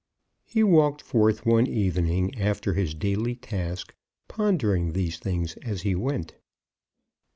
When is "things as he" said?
5.19-5.93